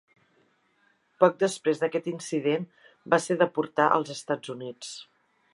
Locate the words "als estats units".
3.99-4.95